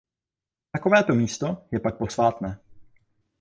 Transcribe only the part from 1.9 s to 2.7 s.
posvátné.